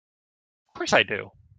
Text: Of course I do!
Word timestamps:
Of 0.69 0.73
course 0.73 0.93
I 0.93 1.03
do! 1.03 1.29